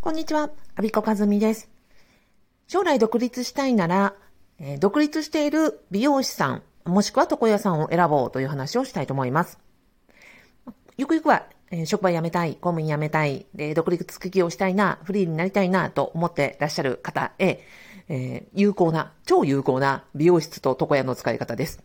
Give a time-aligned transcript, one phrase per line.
[0.00, 1.68] こんにちは、アビコカズミです。
[2.68, 4.14] 将来独立したいなら、
[4.60, 9.58] えー、独立している美容師さん、もしくは床屋さんを選ぼうという話をしたいと思います。
[10.96, 17.60] ゆくゆくは、えー、職場辞めたい、公務員辞めたい、で、独立企業したいな、フリーになりたいなと思ってらっしゃる方へ、
[18.08, 21.82] えー、有効な、超有効な美容室と床屋の使い方です。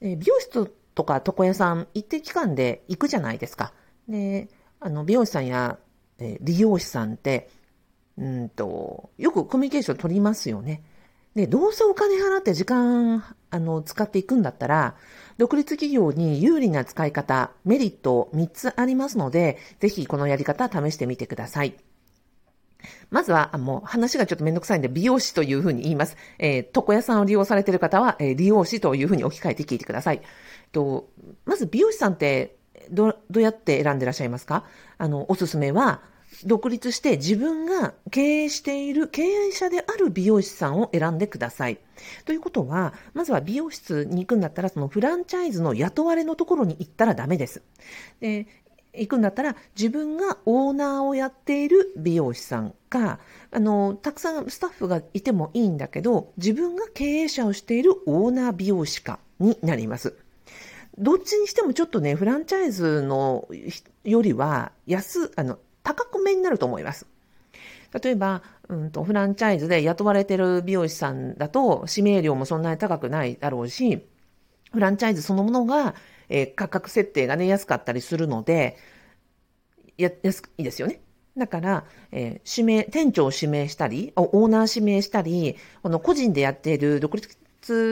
[0.00, 3.72] え美容室とか床屋さん、一定期間で行くじゃないですか。
[4.08, 4.48] で、
[4.80, 5.78] あの、美容師さんや
[6.18, 7.50] え理容師さんって、
[8.16, 10.82] うんと、よくコミュニケーション取りますよね。
[11.34, 14.94] で、どうせお金払って時間、あの、使っていくんだったら、
[15.36, 21.74] 独立企業に有利な使い方、メリット3つありますので、ぜひこのやり方試してみてください。
[23.10, 26.16] まずは、もう話がちょっとめんどくさいんで、美容師というふうに言います。
[26.38, 30.22] えー、床屋さんを利用されている方は、えー、利用師というふうに置き換えて聞いてください。
[30.70, 31.08] と、
[31.46, 32.58] まず美容師さんって
[32.90, 34.64] ど、どうやって選んでらっしゃいますか？
[34.98, 36.02] あの、おすすめは、
[36.44, 41.78] 独立して自分が経営している経営者である美容師さんを選んでください。
[42.24, 47.62] ということは、まずは美容室に行くんだったら、そのフランチャイズの雇われのところに行ったらダメです。
[48.20, 48.46] で
[48.96, 53.18] 行くんだったら、自分がオーナーをやっている美容師さんか、
[53.50, 60.14] あの、たくさんスタッフがいてもいいんだけど、自分が経営者をしているオーナー美容師かになります。
[60.96, 63.48] どっちにしてもちょっとね、フランチャイズの
[64.04, 67.06] よりは安、あの、高くめになると思います。
[68.02, 74.04] 例えば、うんと、フランチャイズで雇われてる美容師さんだと、指名料もそんなに高くないだろうし、
[74.72, 75.94] フランチャイズそのものが、
[76.28, 78.76] えー、価格設定がね、安かったりするので、
[79.96, 81.00] や、安いですよね。
[81.36, 87.28] だから、えー、指名、店長を指名したり、オーナー指名したり、この個人でやっている独立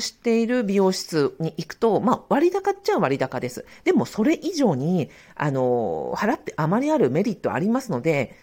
[0.00, 3.64] している美容室に行くと、まあ、割高っちゃ割高です。
[3.84, 8.36] でも、それ以上に、あの、払ってあまりあるメリットありますので、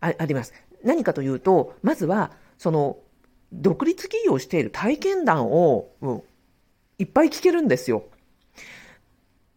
[0.00, 0.52] ああります。
[0.84, 2.96] 何かというと、まずは、その、
[3.52, 6.22] 独立企業している体験談を、うん、
[6.98, 8.04] いっぱい聞けるんですよ。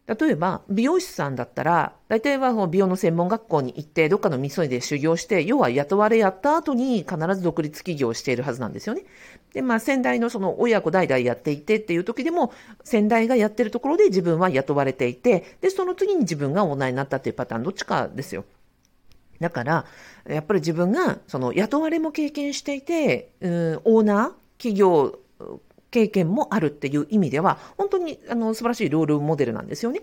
[0.06, 9.02] 例えば、美容師さんだったら、大体は美容の専門学校に行って、どっかの店で修行して、要は雇われやった後に必ず独立企業をしているはずなんですよね。
[9.52, 12.52] で、まあ、先代のその親子代々やっていてっていう時でも、
[12.84, 18.44] 先代がやってるところで自分は雇われていて、で、その次に自分がオーナーになったっていうパターン、どっちかですよ。
[19.40, 19.86] だから、
[20.28, 25.18] やっぱり自分が、その、雇われも経験していて、うん、オーナー、企業、
[25.96, 30.02] 経験もあるっていう意味では、本当にあの素晴らしいロールモデルなんですよね。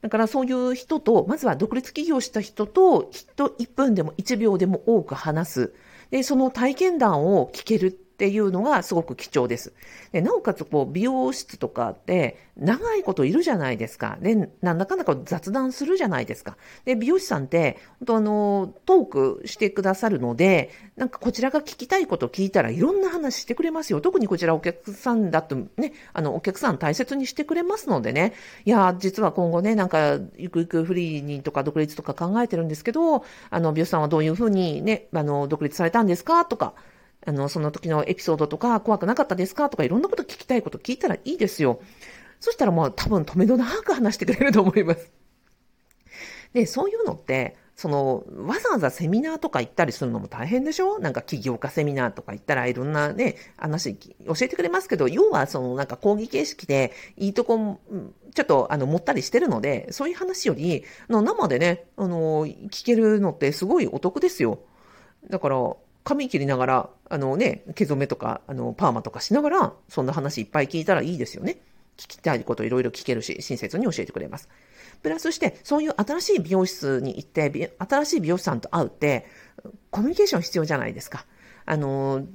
[0.00, 5.74] だからそういう人と、まずは独立起業した人と、きっと1分でも1秒でも多く話す。
[6.10, 9.72] で、その体験談を聞けるっていうのがすごく貴重です。
[10.12, 14.18] でなおかつ、こう、美容室とかって長いこといるじゃないですか。
[14.20, 16.56] で、なんだかんだか雑談するじゃないですか。
[16.84, 24.00] で、美容師さんって、本当あの、トークしてくださるので、なんかこちらが聞きたいことを聞いたらいろんな話してくれますよ。
[24.00, 28.34] 特にこちらお客さんだとね、あの、お客さん大切にしてくれますのでね。
[28.64, 36.44] いや、実は今後ね、なんか、ゆくゆくフリーにとか独立とか考えてるんですけど、あの、美容師さんはどういうふうにね、あの、独立されたんですか？
[36.44, 36.74] とか、
[37.24, 41.80] あの、その時のエピソードとか、怖くなかったですかとか、いろんなこと聞きたいこと聞いたらいいですよ。
[42.40, 45.10] そしたらもう多分止めどなく話してくれると思います。
[46.52, 50.98] で、そういうのって、その、わざわざセミナーとか行ったりするのも大変でしょ？
[50.98, 57.80] なんか起業家セミナーとか行ったらいろんなね、話教えてくれますけど、要はそのなんか講義形式でいいとこ、
[58.34, 64.58] ちょっとあの、持ったりしてるので、そういう話より、の生でね、あの、聞けるのってすごいお得ですよ。
[65.30, 65.56] だから、
[66.04, 71.58] 髪切りながら、あのね、毛染めとか、あの、パーマとかしながら、そんな話いっぱい聞いたらいいですよね。
[71.96, 74.48] 聞きたいこといろいろ聞けるし、親切に教えてくれます。
[75.02, 79.26] プラスして、そういう新しい美容室に行って、新しい美容師さんと会うって、
[79.90, 81.26] コミュニケーション必要じゃないですか。
[81.66, 82.26] あの、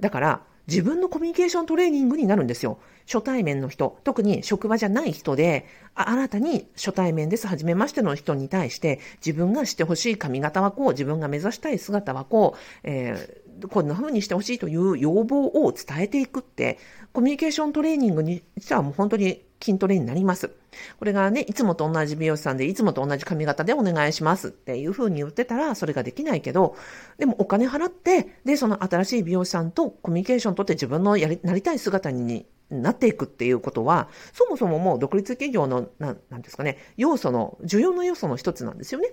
[0.00, 2.78] だから、自分のコミュニケーショントレーニングになるんですよ。
[3.06, 16.78] 初対面の人、特に職場じゃない人で、新たに初対面です、初めましての人に対して、自分がしてほしい髪型はこう、自分が目指したい姿はこう、えー、こんな風にしてほしいという要望を伝えていくって、
[17.12, 20.50] コミュニケーショントレーニングにしてはもう本当に筋トレになります。
[20.98, 26.76] これがね、いつもと同じ美容師さんで、いつもと同じ髪型でお願いしますっていう風に言ってたら、それができないけど、
[27.18, 39.12] でもお金払って、で、その新しい美容師さんとコミュニケーションとって自分のやり、なりたい姿になっていくっていうことは、そもそももう独立企業の、なんなんですかね、要素の、需要の要素の一つなんですよね。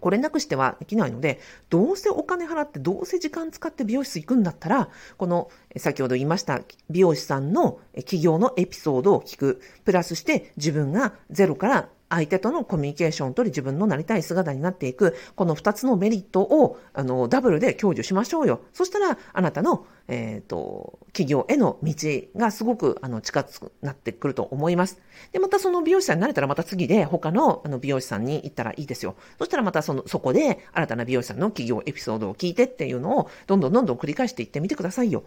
[0.00, 1.40] これなくしてはできないので、
[1.70, 6.60] どうせお金払って、どうせ時間使って美容室行くんだったら、この、先ほど言いました、
[6.90, 9.60] 美容師さんの企業のエピソードを聞く。
[9.84, 18.60] プラスして、自分がゼロから相手とのコミュニケーションを取り自分のなりたい姿になっていく、この二つのメリットを、あの、ダブルで享受しましょうよ。
[18.72, 21.94] そしたら、あなたの、えっ、ー、と、企業への道
[22.36, 25.00] がすごく、あの、近くなってくると思います。
[25.32, 29.16] で、またその美容師さんになれたらまた次で他の、あの、美容師さんに行ったらいいですよ。
[29.38, 35.24] そしたらまたその、そこで新たな美容師さんの企業エピソードを聞いてっていうのを、どんどんどんどん繰り返していってみてくださいよ。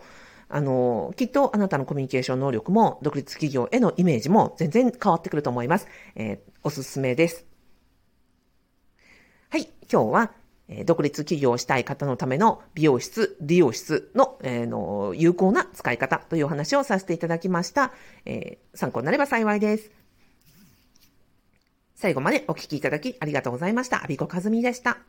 [0.50, 5.88] あの、きっとあなたのコミュニケーション能力も、独立企業へのイメージも全然変わってくると思います。
[6.16, 7.46] えー、おすすめです。
[9.50, 10.32] はい、今日は、
[10.68, 17.94] えー、独立企業をしたい方のための美容室、理容室の,、えー、の有効な使い方というお話をさせていただきました。
[18.26, 19.92] えー、参考になれば幸いです。
[21.96, 24.04] 最後までお聞きいただきありがとうございました。
[24.04, 25.00] アビコカズミでした。